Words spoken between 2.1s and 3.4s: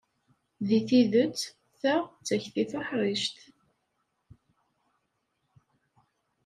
d takti tuḥṛict.